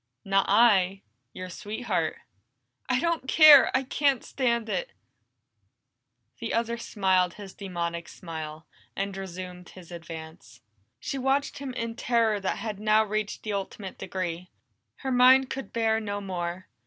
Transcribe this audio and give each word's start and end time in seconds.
"Not 0.25 0.47
I 0.49 1.03
your 1.31 1.47
sweetheart." 1.51 2.17
"I 2.89 2.99
don't 2.99 3.27
care! 3.27 3.69
I 3.77 3.83
can't 3.83 4.23
stand 4.25 4.67
it!" 4.67 4.93
The 6.39 6.55
other 6.55 6.75
smiled 6.75 7.35
his 7.35 7.53
demoniac 7.53 8.07
smile, 8.07 8.65
and 8.95 9.15
resumed 9.15 9.69
his 9.69 9.91
advance. 9.91 10.61
She 10.99 11.19
watched 11.19 11.59
him 11.59 11.73
in 11.75 11.95
terror 11.95 12.39
that 12.39 12.57
had 12.57 12.79
now 12.79 13.03
reached 13.03 13.43
the 13.43 13.53
ultimate 13.53 13.99
degree; 13.99 14.49
her 15.05 15.11
mind 15.11 15.51
could 15.51 15.71
bear 15.71 15.99
no 15.99 16.19
more. 16.19 16.67